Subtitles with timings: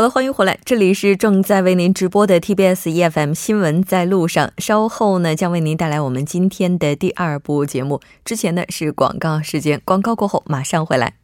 [0.00, 4.50] 好的，欢迎回来，这里是正在为您直播的 TBS EFM 新闻在路上。
[4.56, 8.00] 稍后呢，将为您带来我们今天的第二部节目。
[8.24, 11.16] 之前呢是广告时间，广告过后马上回来。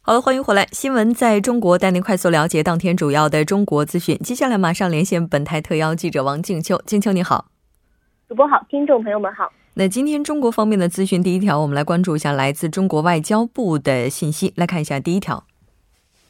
[0.00, 4.18] 好的，欢迎回来，新闻在中国带您快速了解当天主要的中国资讯。
[4.24, 7.48] 接下来马上连线本台特邀记者王静秋，静秋你好。
[8.28, 9.50] 主播好，听众朋友们好。
[9.72, 14.52] 那今天中国方面的资讯，第一条，我们来关注一下来自中国外交部的信息。
[14.54, 15.42] 来看一下第一条。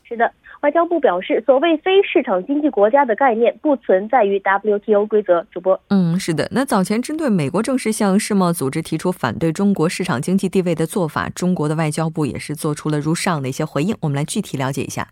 [0.05, 5.45] 是的，外交部表示，所谓非市场经济国家的概念不存在于 WTO 规则。
[5.51, 6.49] 主播，嗯，是的。
[6.53, 13.97] 那早前针对美国正式向世贸组织提出反对中国市场经济地位的做法，中国的外交部也是做出了如上的一些回应。
[14.03, 15.09] 我们来具体了解一下。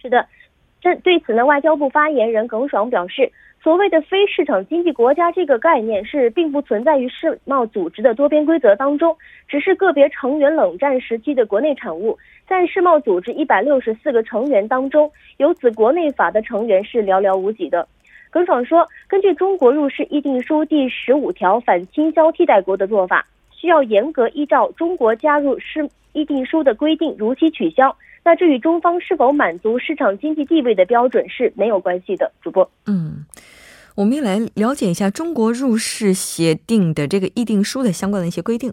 [0.00, 0.26] 是的，
[0.80, 3.30] 这对此呢，外交部发言人耿爽表示。
[3.62, 12.18] 所谓的非市场经济国家这个概念是并不存在于世贸组织的多边规则当中，只是个别成员冷战时期的国内产物。
[12.48, 17.86] 在世贸组织一百六十四个成员当中，有此国内法的成员是寥寥无几的。
[18.30, 27.96] 耿爽说，根据中国入世议定书第十五条反倾销替代国的做法，需要严格依照中国加入世议定书的规定如期取消。
[28.24, 32.30] 那这与中方是否满足市场经济地位的标准是没有关系的。
[32.40, 33.16] 主播，嗯，
[33.96, 38.72] 我们也来了解一下中国入世协定的这个议定书的相关的一些规定。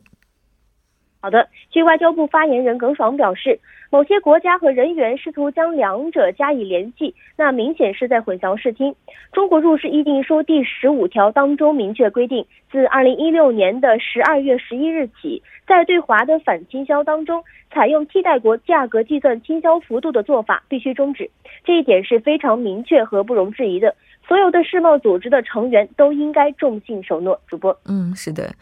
[1.21, 3.59] 好的，据外交部发言人耿爽表示，
[3.89, 8.95] 某些国家和人员试图将两者加以联系，那明显是在混淆视听。
[9.33, 21.29] 中国入世议定书第十五条当中明确规定，自二零一六年的十二月十一日起，在对华的反倾销当中，采用替代国价格计算倾销幅度的做法必须终止。
[21.65, 23.93] 这一点是非常明确和不容置疑的。
[24.29, 27.41] 所有的世贸组织的成员都应该重信守诺。
[27.47, 28.53] 主播，嗯，是的。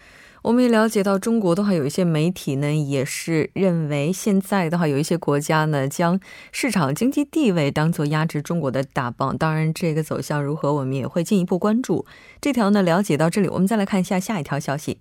[0.42, 6.18] 我们也了解到，中国的话有一些媒体呢，也是认为现在的话有一些国家呢，将
[6.54, 9.38] 市场经济地位当做压制中国的大棒。
[9.38, 12.06] 当然，这个走向如何，我们也会进一步关注。
[12.40, 15.00] 这条呢，了解到这里，我们再来看一下下一条消息。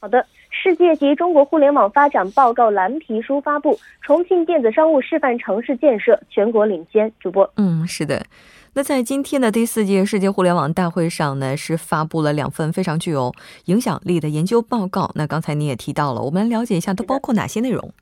[0.00, 7.12] 好的，世界级中国互联网发展报告蓝皮书发布，重庆电子商务示范城市建设全国领先。
[7.20, 8.24] 主播，嗯，是的。
[8.76, 13.32] 那在今天的第四届世界互联网大会上呢，是发布了两份非常具有
[13.66, 15.12] 影响力的研究报告。
[15.14, 17.92] 那刚才你也提到了，我们了解一下都包括哪些内容？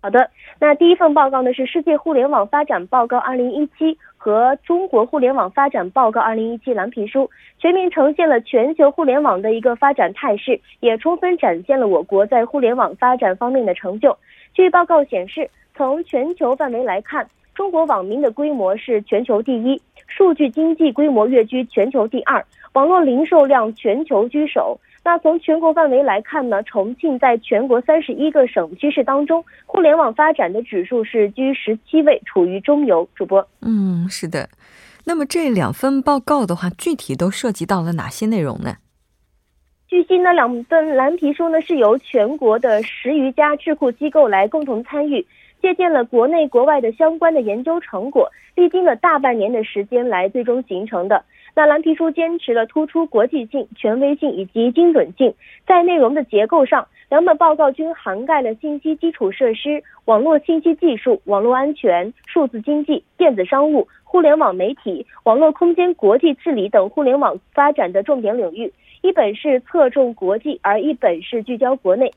[0.00, 3.68] 好的，那第一份报告呢是《世界互联网发展报告2017》
[4.16, 14.16] 和《中国互联网发展报告2017》蓝皮书，全面呈现了全球互联网的一个发展态势，也充分展现了我国在互联网发展方面的成就。
[14.54, 17.28] 据报告显示，从全球范围来看。
[17.54, 24.78] 中国网民的规模是全球第一，数据经济规模跃居全球第二，网络零售量全球居首。
[25.04, 26.62] 那从全国范围来看呢？
[26.62, 33.06] 重庆在全国三十一个省区市当中，互联网发展的指数是居十七位，处于中游。
[33.14, 34.48] 主播，嗯，是的。
[35.04, 38.76] 那么这两份报告的话，具体都涉及到了哪些内容呢？
[39.86, 45.24] 据悉呢，两份蓝皮书呢是由全国的十余家智库机构来共同参与。
[45.64, 51.24] 借鉴了国内国外的相关的研究成果，历经了大半年的时间来最终形成的。
[51.56, 55.32] 那蓝皮书坚持了突出国际性、权威性以及精准性，
[55.66, 68.70] 在内容的结构上，两本报告均涵盖了信息基础设施、网络信息技术、网络安全、数字经济、电子商务、互联网媒体、网络空间国际治理等互联网发展的重点领域。
[69.00, 72.10] 一本是侧重国际，而一本是聚焦国内。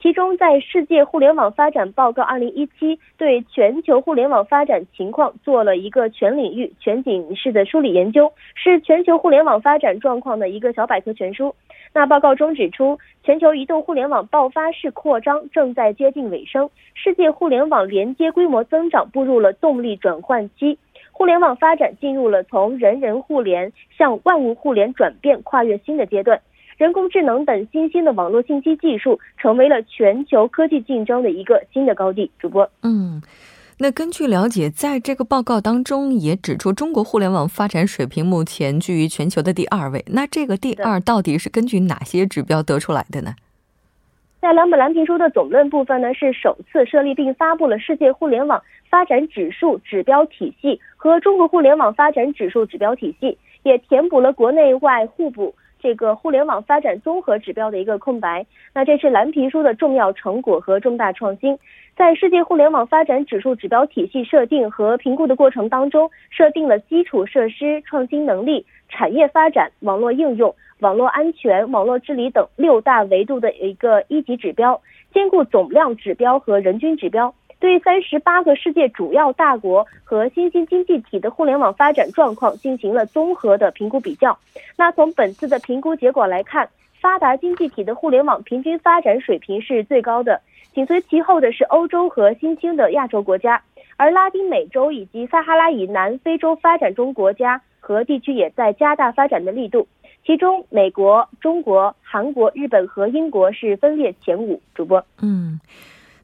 [0.00, 11.54] 其中，在《世界互联网发展报告（二零一七）》对全球互联网发展情况做了一个全领域、全景式的梳理研究，是全球互联网发展状况的一个小百科全书。
[11.94, 20.76] 那报告中指出，全球移动互联网爆发式扩张正在接近尾声，世界互联网连接规模增长步入了动力转换期，
[21.12, 26.38] 互联网发展进入了从人人互联向万物互联转变跨越新的阶段。
[26.76, 32.30] 人工智能等新兴的网络信息技术成为了全球科技竞争的一个新的高地。
[32.38, 33.22] 主播，嗯，
[33.78, 40.04] 那根据了解，在这个报告当中也指出，中国互联网发展水平目前居于全球的第二位。
[40.08, 43.34] 那这个第二到底是根据哪些指标得出来的呢？
[44.40, 58.46] 在两本蓝皮书的总论部分呢，是首次设立并发布了世界互联网发展指数指标体系和中国互联网发展指数指标体系，也填补了国内外互补这个互联网发展综合指标的一个空白。
[58.72, 61.58] 那这是蓝皮书的重要成果和重大创新。
[61.94, 70.54] 在世界互联网发展指数指标体系设定和评估的过程当中，设定了基础设施创新能力、产业发展、网络应用。
[70.80, 74.80] 网络安全、网络治理等六大维度的一个一级指标，
[75.12, 84.38] 兼顾总量指标和人均指标，对三十八个世界主要大国和新兴经济体的互联网发展状况进行了综合的评估比较。
[84.76, 86.68] 那从本次的评估结果来看，
[87.00, 90.40] 发达经济体的互联网平均发展水平是最高的，
[90.74, 93.62] 紧随其后的是欧洲和新兴的亚洲国家，
[93.96, 99.86] 而拉丁美洲以及撒哈拉以南非洲发展中国家和地区也在加大发展的力度。
[100.26, 104.58] 其中，美国、中国、韩国、日本和英国是分列前五。
[104.74, 105.60] 主播，嗯，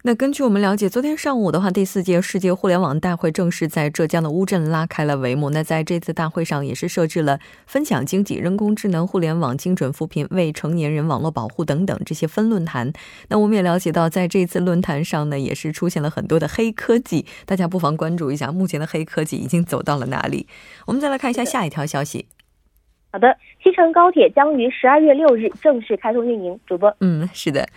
[0.03, 5.51] 那根据我们了解，昨天上午的话，第四届世界互联网大会正式在浙江的乌镇拉开了帷幕。
[5.51, 12.91] 那在这次大会上，也是设置了分享经济、人工智能、互联网、精准扶贫、未成年人网络保护等等这些分论坛。
[13.29, 20.47] 那我们也了解到，在这次论坛上呢，也是出现了很多的黑科技，大家不妨关注一下，目前的黑科技已经走到了哪里。
[20.87, 22.25] 我们再来看一下下一条消息。
[23.13, 26.59] 好的，西成高铁将于十二月六日正式开通运营。
[26.67, 27.69] 主播，嗯，是的。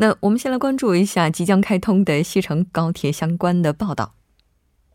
[0.00, 4.12] 那我们先来关注一下即将开通的西成高铁相关的报道。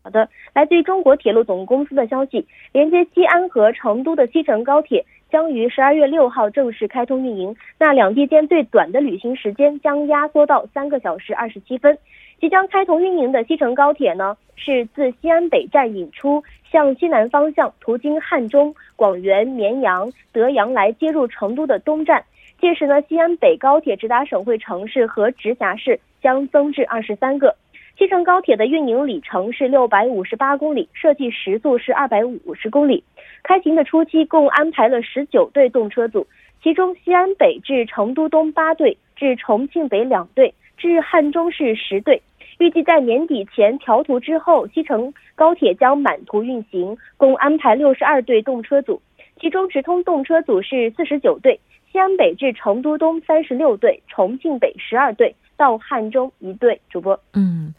[0.02, 7.54] 好的，来自于中国铁路总公司的消息，连接西安和成都的西成高铁将于十二月六号正式开通运营。
[7.78, 11.98] 那两地间最短的旅行时间将压缩到三个小时二十七分。
[12.40, 22.24] 即将开通运营的西成高铁呢，是自西安北站引出，向西南方向途经汉中、广元、绵阳、德阳来接入成都的东站。
[22.64, 27.54] 届时呢，西安北高铁直达省会城市和直辖市将增至二十三个。
[27.98, 33.04] 西成高铁的运营里程是六百五十八公里，设计时速是二百五十公里。
[33.44, 36.26] 开行的初期共安排了十九对动车组，
[36.64, 42.22] 其中西安北至成都东八对，至重庆北两对，至汉中市十对。
[42.60, 49.02] 预计在年底前调图之后，西成高铁将满图运行，共安排六十二对动车组，
[49.44, 51.60] 其中直通动车组是四十九对，
[51.92, 56.80] 西安北至成都东三十六对，重庆北十二对，到汉中一对。
[56.90, 57.76] 主播，嗯，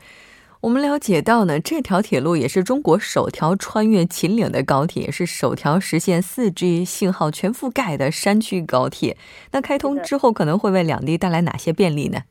[0.60, 9.16] 我们了解到呢，这条铁路也是中国首条穿越秦岭的高铁，也是首条实现四 G 信号全覆盖的山区高铁。
[9.52, 12.24] 那开通之后，可能会为两地带来哪些便利呢？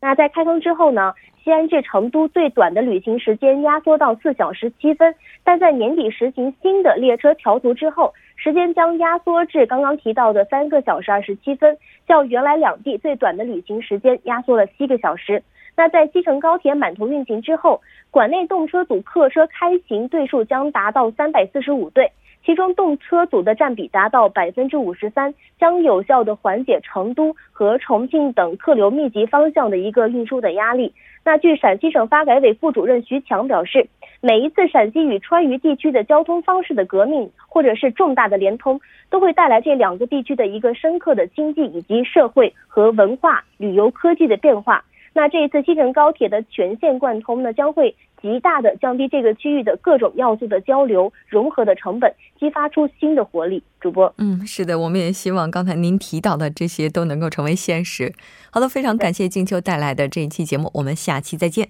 [0.00, 1.14] 那在开通之后呢？
[1.42, 15.42] 西安至成都最短的旅行时间压缩到四小时七分，但在年底实行新的列车调图之后，时间将压缩至刚刚提到的三个小时二十七分，较原来两地最短的旅行时间压缩了七个小时。
[15.76, 17.80] 那在西成高铁满图运行之后，
[18.10, 22.12] 管内动车组客车开行对数将达到三百四十五对。
[22.44, 30.92] 其中动车组的占比达到百分之五十三，将有效的缓解成都和重庆等客流密集方向的一个运输的压力。
[31.22, 33.86] 那据陕西省发改委副主任徐强表示，
[34.22, 44.82] 每一次陕西与川渝地区的交通方式的革命，或者是重大的联通，都会带来这两个地区的一个深刻的经济以及社会和文化、旅游、科技的变化。
[45.12, 53.62] 那这一次西成高铁的全线贯通呢，将会极大的降低这个区域的各种要素的交流融合的成本，激发出新的活力。
[53.80, 58.12] 主播，嗯，是的，我们也希望刚才您提到的这些都能够成为现实。
[58.50, 61.68] 好的，非常感谢静秋带来的这一期节目，我们下期再见。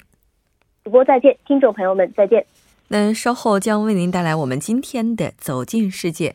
[0.83, 2.45] 主播再见，听众朋友们再见。
[2.89, 6.35] 那稍后将为您带来我们今天的走进世界。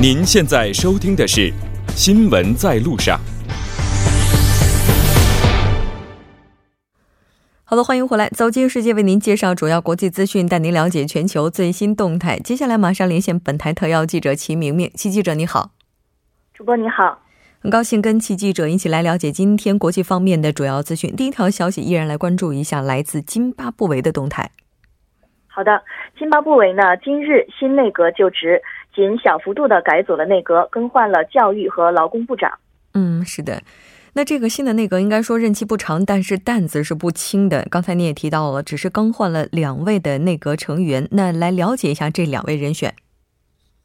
[0.00, 1.50] 您现在收听的是
[1.94, 3.18] 《新闻在路上》。
[7.64, 12.38] 好的，欢迎回来，走进世界，为您介绍主要国际资讯，带您了解全球最新动态。
[12.38, 15.72] 接下来马上连线本台特邀记者齐明明，齐记者你好。
[16.54, 17.20] 主播你好，
[17.60, 21.14] 很高兴跟齐记者一起来了解今天国际方面的主要资讯。
[21.14, 24.50] 第一条消息，依然来关注一下来自津巴布韦的动态。
[25.46, 25.82] 好的，
[26.18, 28.62] 津巴布韦呢，今日新内阁就职。
[28.94, 32.58] 仅小幅度的改组了内阁，更换了教育和劳工部长。
[32.94, 33.62] 嗯，是的。
[34.14, 37.66] 那这个新的内阁应该说任期不长，但是担子是不轻的。
[37.70, 41.08] 刚才你也提到了，只是更换了两位的内阁成员。
[41.12, 42.92] 那来了解一下这两位人选。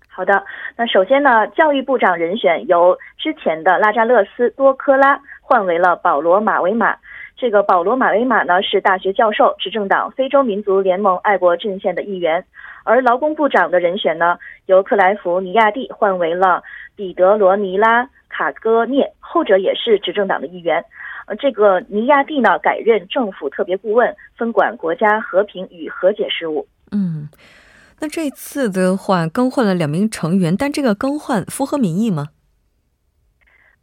[0.10, 0.44] 好的，
[0.76, 6.98] 那首先呢，教育部长人选由之前的拉扎勒斯多科拉换为了保罗马维马。
[7.38, 12.44] 这个保罗·马维马呢是大学教授，执政党非洲民族联盟爱国阵线的一员。
[12.84, 16.64] 而劳工部长的人选呢，由克莱弗·尼亚蒂换为了
[16.96, 20.84] 彼得罗·尼拉卡戈涅，后者也是执政党的一员。
[21.26, 26.66] 呃，这个尼亚蒂呢改任政府特别顾问，分管国家和平与和解事务。
[26.92, 27.28] 嗯，
[28.00, 32.28] 那这次的话更换了两名成员，但这个更换符合民意吗？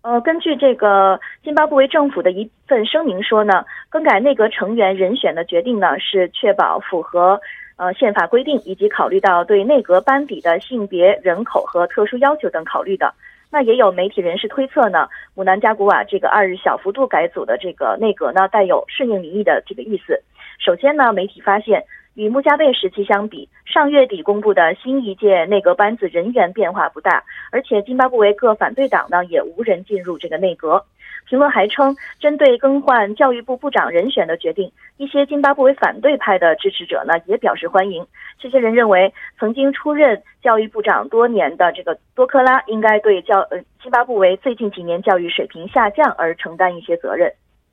[0.02, 7.40] 呃，根据这个津巴布韦政府的一份声明说呢，更改内阁成员人选的决定呢是确保符合
[7.76, 13.14] 呃宪法规定，以及考虑到对内阁班底的性别、人口和特殊要求等考虑的。
[13.50, 20.20] 那也有媒体人士推测呢，姆南加古瓦这个二日小幅度改组的这个内阁呢，带有顺应民意的这个意思。
[20.58, 21.84] 首先呢，媒体发现。
[22.16, 30.84] 与穆加贝时期相比，上月底公布的新一届内阁班子人员变化不大，而且津巴布韦各反对党呢也无人进入这个内阁。
[31.28, 38.06] 评论还称，针对更换教育部部长人选的决定，一些津巴布韦反对派的支持者呢也表示欢迎。
[38.38, 47.32] 这些人认为，曾经出任教育部长多年的这个多克拉应该对教呃津巴布韦最近几年教育水平下降而承担一些责任。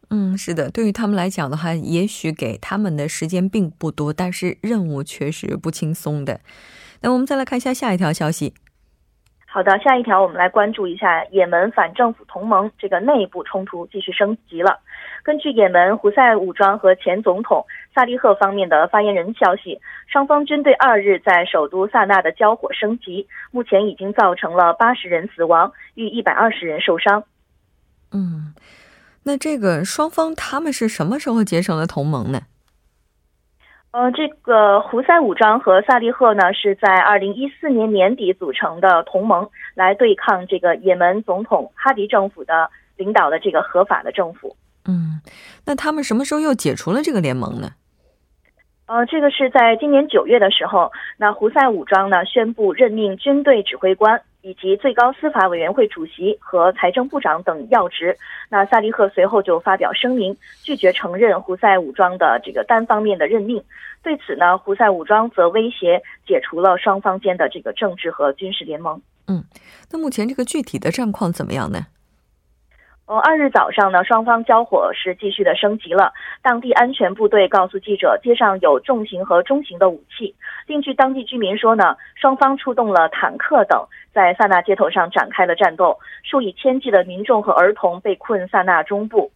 [0.10, 6.42] 嗯，是的，对于他们来讲的话，也许给他们的时间并不多，但是任务确实不轻松的。
[7.02, 8.54] 那我们再来看一下下一条消息。
[9.54, 14.80] 好的，下一条我们来关注一下也门反政府同盟这个内部冲突继续升级了。
[15.24, 19.78] 根据也门胡塞武装和前总统萨利赫方面的发言人消息，
[20.08, 27.26] 双方军队二日在首都萨那的交火升级，目前已经造成了八十人死亡，逾一百二十人受伤。
[28.14, 28.54] 嗯。
[29.24, 32.42] 那这个双方他们是什么时候结成了同盟呢？
[33.92, 44.56] 呃，这个胡塞武装和萨利赫呢是在二零一四年年底组成的同盟，来对抗这个也门总统哈迪政府的领导的这个合法的政府。
[44.88, 45.20] 嗯，
[45.66, 47.72] 那他们什么时候又解除了这个联盟呢？
[48.86, 54.22] 呃，这个是在今年九月的时候，那胡塞武装呢宣布任命军队指挥官。
[54.42, 58.18] 以及最高司法委员会主席和财政部长等要职。
[58.50, 63.64] 那萨利赫随后就发表声明，拒绝承认胡塞武装的这个单方面的任命。
[64.04, 69.02] 对此呢，胡塞武装则威胁解除了双方间的这个政治和军事联盟。
[69.28, 69.44] 嗯，
[69.92, 71.86] 那目前这个具体的战况怎么样呢？
[73.08, 76.14] 呃，二日早上呢，双方交火是继续的升级了。
[76.42, 80.34] 当地安全部队告诉记者，街上有重型和中型的武器。
[80.66, 85.98] 另据当地居民说呢，双方出动了坦克等，在萨那街头上展开了战斗。
[86.24, 89.32] 数以千计的民众和儿童被困萨那中部。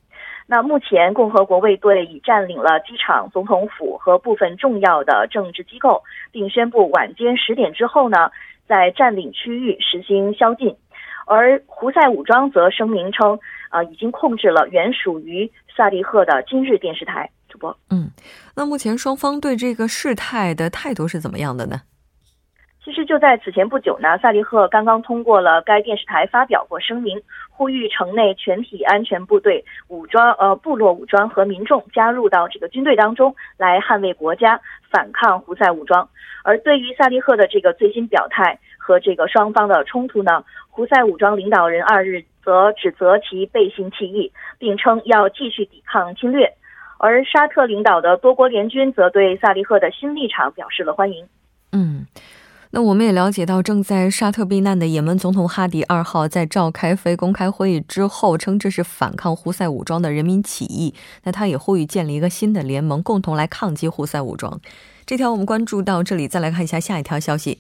[0.48, 8.32] 那目前，共和国卫队已占领了机场、总统府和部分重要的政治机构，并宣布晚间十点之后呢，
[8.68, 10.76] 在占领区域实行宵禁。
[11.26, 13.40] 而胡塞武装则声明称。
[13.70, 17.30] 啊，已经控制了原属于萨利赫的今日电视台。
[17.50, 18.10] 主播，嗯，
[18.56, 21.82] 那目前双方对这个事态的态度是怎么样的呢？
[22.86, 34.62] 其实就在此前不久呢，萨利赫刚刚通过了该电视台发表过声明，呼吁城内全体安全部队、武装呃部落武装和民众加入到这个军队当中来捍卫国家，
[34.92, 36.08] 反抗胡塞武装。
[36.44, 42.24] 而对于萨利赫的这个最新表态和这个双方的冲突呢，胡塞武装领导人二日。
[42.46, 46.54] 则指责其背信弃义，并称要继续抵抗侵略。
[47.00, 51.28] 而沙特领导的多国联军则对萨利赫的新立场表示了欢迎。
[51.72, 52.06] 嗯，
[52.76, 60.94] 那我们也了解到，正在沙特避难的也门总统哈迪二号在召开非公开会议之后，称这是反抗胡塞武装的人民起义。
[61.24, 64.60] 那他也呼吁建立一个新的联盟，共同来抗击胡塞武装。
[65.06, 67.60] 这条我们关注到这里，再来看一下下一条消息。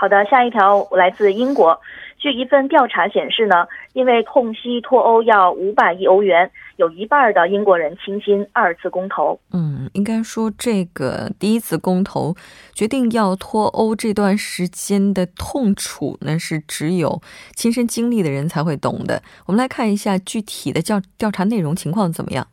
[0.00, 1.76] 好的，下一条来自英国。
[2.18, 9.38] 据一份调查显示呢，因为痛惜脱欧要五百亿欧元，有一半的英国人倾心二次公投。
[9.52, 12.34] 嗯，应该说这个第一次公投
[12.74, 17.20] 决定要脱欧这段时间的痛楚呢，是只有
[17.56, 19.20] 亲身经历的人才会懂的。
[19.46, 22.46] 我们来看一下具体的调调查内容情况怎么样。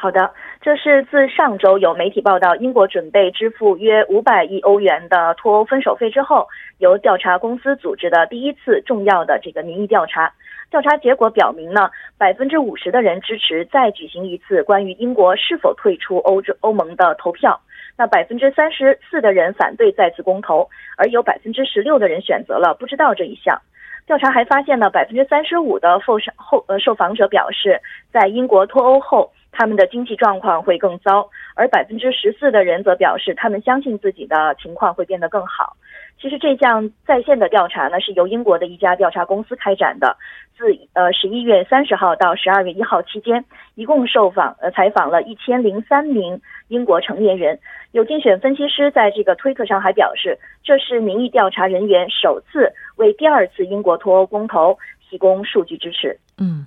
[0.00, 6.46] 好的，这是自上周有媒体报道英国准备支付约五百亿欧元的脱欧分手费之后，
[6.78, 10.32] 由调查公司组织的第一次重要的这个民意调查。
[10.70, 17.60] 调查结果表明呢，百分之五十的人支持再举行一次关于英国是否退出欧洲欧盟的投票，
[17.96, 23.60] 那百分之三十四的人反对再次公投，而有百分之十六的人选择了不知道这一项。
[24.06, 27.80] 调查还发现呢，百分之三十五的受后呃受访者表示，
[28.12, 29.32] 在英国脱欧后。
[29.50, 35.76] 他们的经济状况会更糟，而百分之十四的人则表示他们相信自己的情况会变得更好。
[36.20, 40.16] 其实这项在线的调查呢，是由英国的一家调查公司开展的。
[40.56, 43.44] 自呃十一月三十号到十二月一号期间，
[43.76, 47.56] 一共受访呃采访了一千零三名英国成年人。
[47.92, 54.76] 有竞选分析师在这个推特上还表示，这是民意调查人员首次为第二次英国脱欧公投
[55.08, 56.18] 提供数据支持。
[56.38, 56.66] 嗯。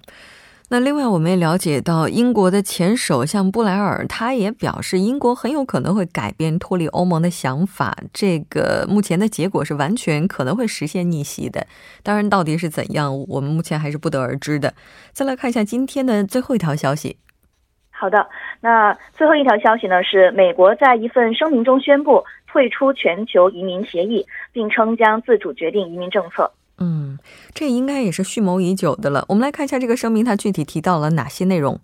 [0.74, 7.94] 那另外，我们也了解到，英国的前首相布莱尔他也表示，英国很有可能会改变脱离欧盟的想法。
[8.14, 11.68] 这个目前的结果是完全可能会实现逆袭的。
[12.04, 14.74] 当然，到底是怎样，我们目前还是不得而知的。
[15.12, 17.18] 再来看一下今天的最后一条消息。
[17.90, 18.30] 好的，
[18.62, 26.50] 那最后一条消息呢，是美国在一份声明中宣布退出全球移民协议，并称将自主决定移民政策。
[26.84, 27.20] 嗯，
[27.54, 29.24] 这应该也是蓄谋已久的了。
[29.30, 31.80] 我们来看一下这个声明，它具体提到了哪些内容？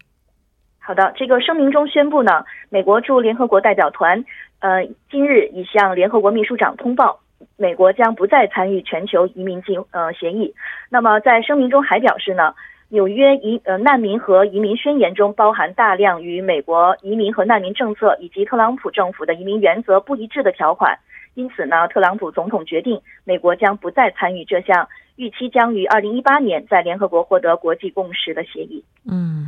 [0.80, 4.26] 好的，这个声明中宣布呢，美国驻联合国代表团，
[4.60, 7.20] 呃，今日已向联合国秘书长通报，
[7.58, 10.56] 美国将不再参与全球移民计呃协议。
[10.90, 12.56] 那么在声明中还表示呢，
[12.90, 20.98] 纽约移呃难民和移民宣言中包含大量与美国移民和难民政策以及特朗普政府的移民原则不一致的条款。
[21.38, 28.84] 因此呢，特朗普总统决定，美国将不再参与这项预期将于二零一八年在联合国获得国际共识的协议。
[29.06, 29.48] 嗯，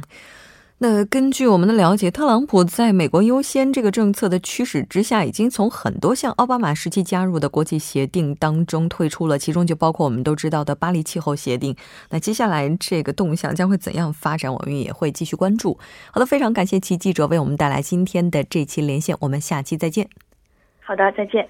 [0.77, 11.75] 那根据我们的了解，特朗普在美国优先这个政策的驱使之下，已经从很多项奥巴马时期加入的国际协定当中退出了，其中就包括我们都知道的巴黎气候协定。
[12.11, 15.79] 那接下来这个动向将会怎样发展，我们也会继续关注。
[16.13, 20.07] 好的，非常感谢齐记者为我们带来今天的这期连线，我们下期再见。
[20.81, 21.49] 好的，再见。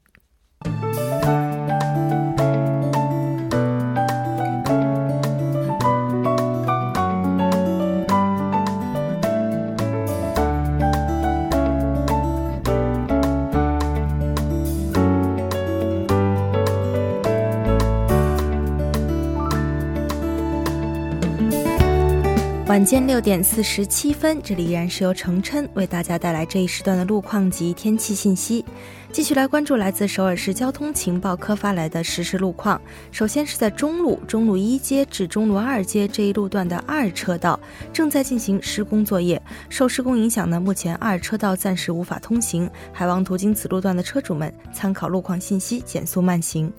[22.71, 28.63] 晚间六点四十七分，这里依然是由程琛为大家带来这一时段的路况及天气信息。
[29.11, 32.81] 继续来关注来自首尔市交通情报科发来的实时路况。
[33.11, 37.59] 首先是在中路中路一街至中路二街这一路段的二车道
[37.91, 46.71] 正在进行施工作业，受施工影响呢，目前二车道暂时无法通行，还望途经此路段的车主们参考路况信息减速慢行。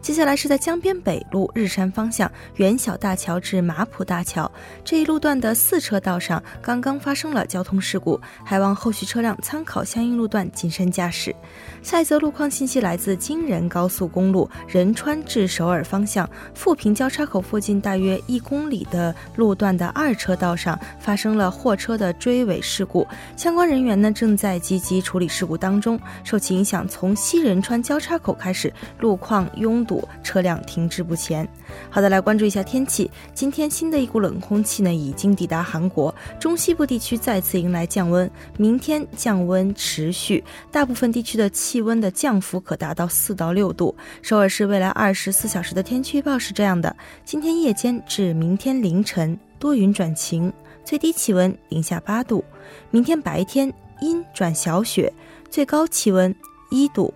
[0.00, 4.50] 接下来是在江边北路日山方向元小大桥至马浦大桥
[4.84, 11.34] 这一路段的四车道上，刚刚发生了交通事故，还望后续车辆参考相应路段谨慎驾驶。
[11.82, 23.04] 下一则路况信息来自京仁高速公路仁川至首尔方向富平交叉口附近大约一公里的路段的二车道上发生了货车的追尾事故，
[23.36, 25.98] 相关人员呢正在积极处理事故当中。
[26.22, 31.48] 受其影响，从西仁川交叉口开始，路况拥堵，车辆停滞不前。
[31.90, 33.10] 好的，来关注一下天气。
[33.34, 38.30] 今天新的一股冷空气呢已经抵达韩国，中西部地区再次迎来降温。
[38.58, 41.86] 明天降温持续，大部分地区的气。
[41.86, 43.94] 温的降幅可达到四到六度。
[44.20, 50.52] 首尔市未来二十四小时的天气预报是这样的：今天夜间至明天凌晨多云转晴，
[50.84, 52.42] 最低气温零下八度；
[52.90, 55.12] 明天白天阴转小雪，
[55.48, 56.34] 最高气温
[56.70, 57.14] 一度。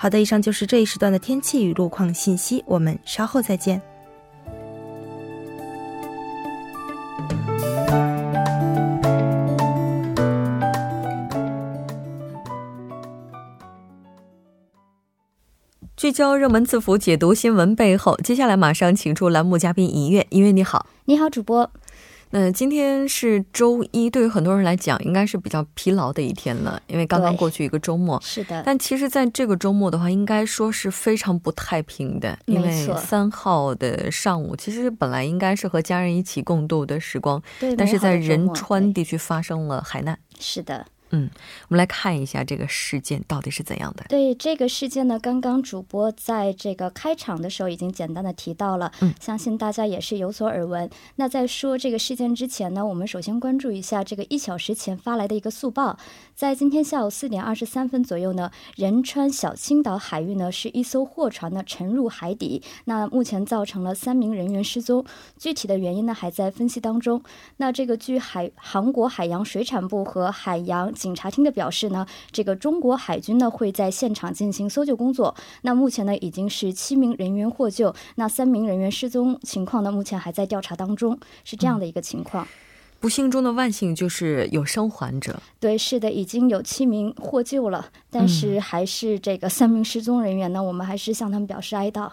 [0.00, 3.82] 好的，以上就是这一时段的天气与路况信息，我们稍后再见。
[15.96, 18.16] 聚焦热门字符，解读新闻背后。
[18.18, 21.68] 接下来马上请出栏目嘉宾一月，一月你好，你好主播。
[22.30, 28.20] 那今天是周一，对于很多人来讲，应该是比较疲劳的一天了，因为刚刚过去一个周末。
[28.22, 28.62] 是的。
[28.64, 37.42] 但其实，在这个周末的话，应该说是非常不太平的，因为三号的上午，其实本来应该是和家人一起共度的时光，
[37.76, 40.18] 但是在仁川地区发生了海难。
[40.38, 40.86] 是的。
[41.10, 41.30] 嗯，
[41.68, 44.04] 我们来看一下这个事件到底是怎样的。
[44.08, 50.88] 对这个事件呢，刚刚主播在这个开场的时候已经简单的提到了，嗯，相信大家也是有所耳闻。
[51.16, 55.98] 那在说这个事件之前呢，我们首先关注一下这个一小时前发来的一个速报，
[56.34, 65.04] 在今天下午四点二十三分左右呢，仁川小青岛海域呢是一艘货船呢沉入海底，那目前造成了三名人员失踪，
[65.38, 67.22] 具体的原因呢还在分析当中。
[67.56, 75.34] 那这个据海韩国海洋水产部和海洋警察厅的表示呢，这个中国海军呢会在现场进行搜救工作。
[75.62, 82.46] 那目前呢已经是七名人员获救，那三名人员失踪情况呢目前还在调查当中，是这样的一个情况。
[83.00, 85.40] 不幸中的万幸就是有生还者。
[85.60, 92.10] 对，是的，已经有七名获救了，但是还是这个三名失踪人员呢，我们还是向他们表示哀悼。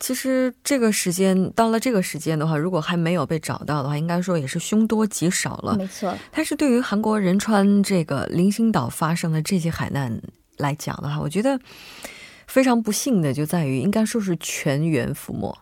[0.00, 5.76] 其实这个时间到了这个时间的话，如果还没有被找到的话，应该说也是凶多吉少了。
[5.76, 6.14] 没错。
[6.30, 10.20] 但是对于韩国仁川这个零星岛发生的这些海难
[10.58, 11.58] 来讲的话，我觉得
[12.46, 15.56] 非常不幸的就在于，应该说是全员覆没。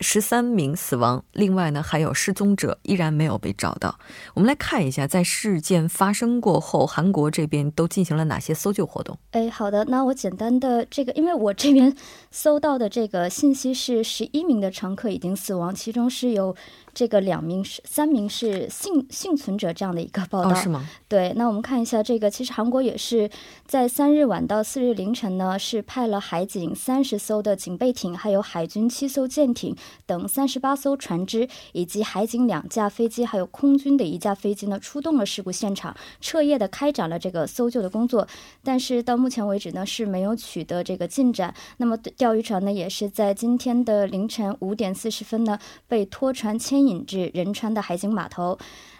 [0.00, 3.98] 十三名死亡，另外呢还有失踪者依然没有被找到。
[4.34, 9.18] 我们来看一下，在事件发生过后，韩国这边都进行了哪些搜救活动？
[9.30, 11.96] 哎，好的，那我简单的这个，因为我这边
[12.30, 16.54] 搜到的这个信息是十一名的乘客已经死亡，其中是有。
[16.96, 20.88] 这个两名是三名是幸幸存者这样的一个报道是吗？
[21.06, 23.28] 对，那我们看一下这个，其实韩国也是
[23.66, 38.26] 在三日晚到四日凌晨呢，是派了海警三十艘的警备艇，还有海军七艘舰艇等三十八艘船只，以及海警两架飞机，还有空军的一架飞机呢，出动了事故现场，彻夜的开展了这个搜救的工作。
[38.64, 41.54] 但是到目前为止呢，是没有取得这个进展。
[41.76, 46.86] 那么钓鱼船呢，也是在今天的凌晨五点四十分呢，被拖船牵。
[46.86, 48.56] 引至仁川的海景码头。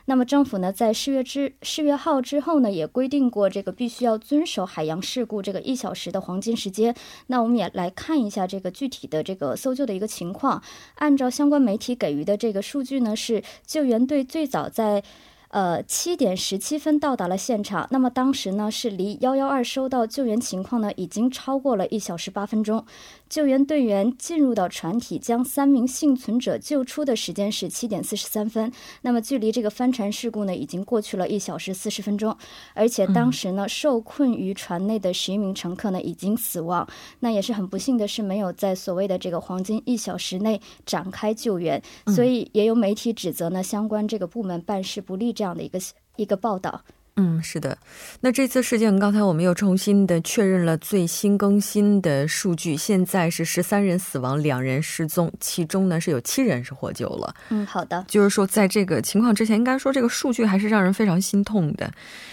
[0.06, 6.94] 那么政府呢，在四月之四月号之后呢，也规定过这个必须要遵守海洋事故这个一小时的黄金时间。
[7.26, 10.62] 那我们也来看一下这个具体的这个搜救的一个情况。
[10.96, 15.02] 按照相关媒体给予的这个数据呢，是救援队最早在。
[15.48, 17.86] 呃，七点十七分到达了现场。
[17.92, 22.84] 那么当时呢，是离幺幺二收到救援情况呢，已经超过了一小时八分钟。
[23.28, 28.72] 救援队员进入到船体，将三名幸存者救出的时间是七点四十三分。
[29.02, 32.36] 那么距离这个翻船事故呢，已经过去了一小时四十分钟。
[32.74, 36.88] 而且当时呢，受困于船内的十一名乘客呢，已经死亡。
[37.20, 41.80] 那也是很不幸的是，没有在所谓的这个黄金一小时内展开救援。
[42.08, 45.26] 所以也有媒体指责呢，相关这个部门办事不力。
[45.36, 45.78] 这样的一个
[46.16, 46.82] 一个报道，
[47.18, 47.76] 嗯，是的。
[48.20, 57.34] 那这次事件，刚才我们又重新的确认了最新更新的数据，现在是十三人死亡，两人失踪，其中呢是有七人是获救了。
[57.48, 58.04] 嗯，好的。
[58.06, 61.90] 就是说，在这个情况之前，应该说这个数据还是让人非常心痛的。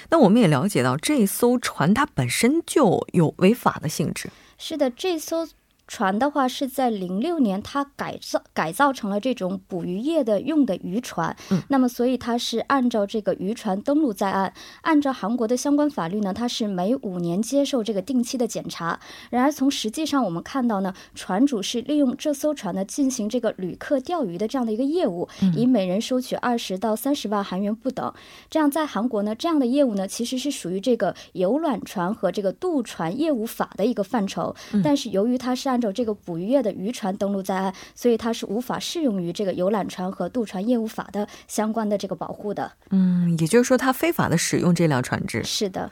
[0.09, 4.29] 那我们也了解到，这艘船它本身就有违法的性质。
[4.57, 5.47] 是的，这艘。
[5.93, 11.38] 船的话是在零六年，它改造改造成了这种捕鱼业的用的渔船。
[11.51, 14.51] 嗯，那么所以它是按照这个渔船登陆在岸，
[14.82, 18.99] 按照韩国的相关法律呢，它是每五年接受这个定期的检查。
[19.29, 28.12] 然而从实际上我们看到呢，船主是利用这艘船呢进行这个旅客钓鱼的这样的一个业务，以每人收取二十到三十万韩元不等。
[28.49, 34.56] 这样在韩国呢，这样的业务呢其实是属于这个游览船和这个渡船业务法的一个范畴。
[34.84, 42.71] 但是由于它是按照这个捕鱼业的渔船登陆在岸，所以它是无法适用于这个游览船和渡船业务法的相关的这个保护的。
[42.91, 45.43] 嗯，也就是说，他非法的使用这辆船只。
[45.43, 45.91] 是的。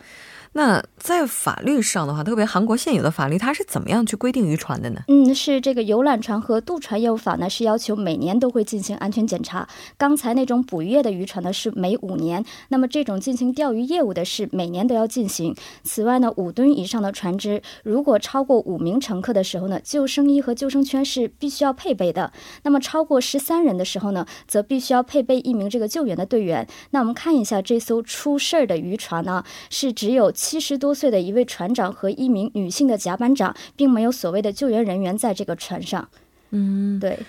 [0.54, 5.02] 那在法律上的话，特别韩国现有的法律，它是怎么样去规定渔船的呢？
[5.08, 9.66] 嗯，是这个游览船和渡船业务法呢，是要求每年都会进行安全检查。
[9.98, 15.56] 刚才那种捕鱼业的渔船呢，是每五年；那么这种进行钓鱼业务的，是每年都要进行。
[15.84, 22.34] 此外呢，五吨以上的船只，如果超过五名乘客的时候呢，救生衣和救生圈是必须要配备的。
[22.64, 26.68] 那么超过十三人的时候呢，则必须要配备一名这个救援的队员。
[26.90, 30.30] 那我们看一下这艘出事儿的渔船呢，是只有。
[30.41, 36.10] 七十多岁的一位船长和一名女性的甲板长，并没有所谓的救援人员在这个船上。
[36.49, 37.19] 嗯，对。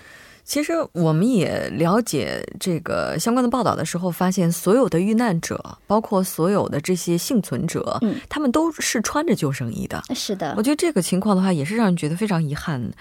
[0.43, 10.03] 其实我们也了解这个相关的报道的时候，发现所有的遇难者，包括所有的这些幸存者，嗯，他们都是穿着救生衣的。
[10.15, 12.91] 是的，我觉得这个情况的话，也是让人觉得非常遗憾。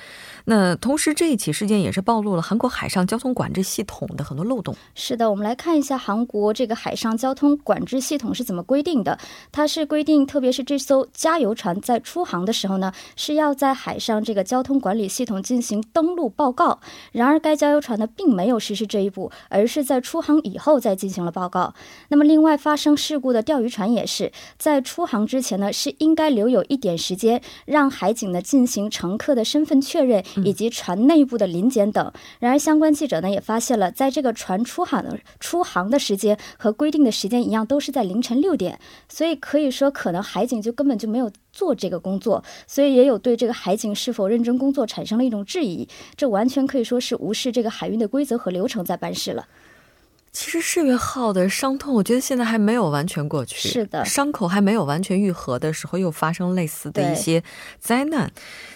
[0.45, 4.75] 那同时，这一起事件也是暴露了韩国海上交通管制系统的很多漏洞。
[4.95, 9.19] 是的，我们来看一下韩国这个海上交通管制系统是怎么规定的。
[9.53, 16.81] 它是规定，特别是这艘加油船在出航的时候呢，是要在海上这个交通管理系统进行登陆报告。
[17.13, 21.75] 然而，该加油船呢并没有实施这一步，而是在出航以后再进行了报告。
[22.09, 30.25] 那么，另外发生事故的钓鱼船也是在出航之前呢，是应该留有一点时间，让海警呢进行乘客的身份确认。
[30.45, 32.13] 以及船内部的临检等。
[32.39, 38.79] 然而，相关记者呢也发现了，在这个船出航的出航的时间和规定的时间一样，都是在凌晨六点。
[39.09, 42.43] 所以可以说，可能海警就根本就没有做这个工作。
[42.67, 45.89] 所以也有对这个海警是否认真工作产生了一种质疑。
[46.17, 49.47] 这完全可以说是无视这个海运的规则和流程在办事了。
[50.35, 53.69] 其实世月号的伤痛，我觉得现在还没有完全过去。
[53.69, 57.45] 是的，伤口还没有完全愈合的时候，又发生类似的一些
[57.79, 58.33] 灾难。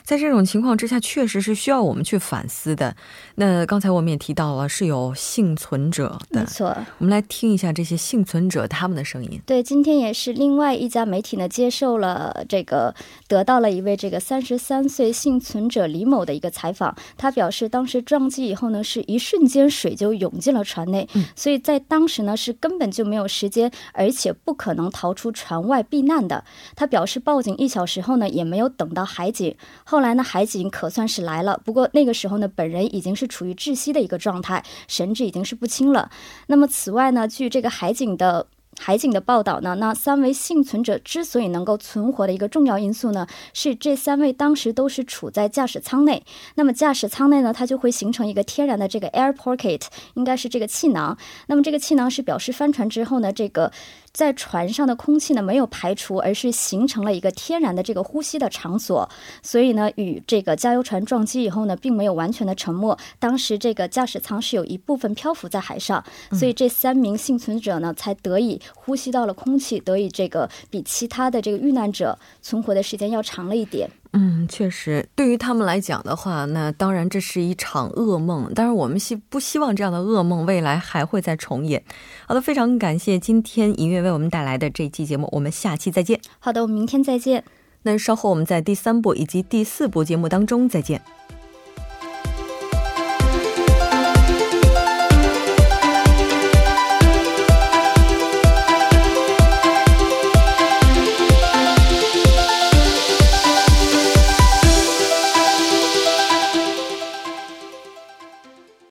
[0.07, 2.95] 在这种情况之下，确实是需要我们去反思的。
[3.35, 6.77] 那刚才我们也提到了，是有幸存者的，没错。
[6.99, 9.43] 我们来听一下这些幸存者他们的声音。
[9.45, 12.95] 对，今天也是另外一家媒体呢接受了这个，
[13.27, 16.97] 得到了一位这个三十三岁幸存者李某的一个采访。
[17.17, 21.09] 他表示，当时撞击以后呢，是一瞬间水就涌进了船内。
[21.15, 21.25] 嗯。
[21.35, 26.45] 所以在当时呢，是根本就没有时间，而且不可能逃出船外避难的。
[26.77, 29.57] 他表示，报警一小时后呢，也没有等到海警。
[29.83, 36.11] 后后来呢，海警可算是来了，不过那个时候呢，本人已经是处于窒息的一个状态，神志已经是不清了。
[36.49, 38.47] 那么此外呢，据这个海警的。
[38.79, 46.23] 海警的报道呢，那三位幸存者之所以能够存活的一个重要因素呢，是这三位当时都是处在驾驶舱内。
[46.57, 49.81] 那么驾驶舱内呢，它就会形成一个天然的这个 air pocket，
[50.13, 51.17] 应该是这个气囊。
[51.47, 53.73] 那么这个气囊是表示翻船之后呢，这个。
[54.17, 59.07] 在船上的空气呢没有排除，而是形成了一个天然的这个呼吸的场所，
[59.43, 62.97] 所以呢，与这个加油船撞击以后呢，并没有完全的沉没。
[63.19, 66.03] 当时这个驾驶舱是有一部分漂浮在海上，
[66.33, 73.87] 所以这三名幸存者呢才得以呼吸到了空气，得以这个比其他的这个遇难者存活的时间要长了一点。
[74.13, 78.51] 嗯，确实，对于他们来讲的话，那当然这是一场噩梦。
[78.55, 81.83] 但是我们希不希望这样的噩梦未来还会再重演？
[82.27, 86.21] 好的，非常感谢今天音乐为我们带来的这期节目，我们下期再见。
[86.39, 87.45] 好的，我们明天再见。
[87.83, 91.01] 那稍后我们在第三部以及第四部节目当中再见。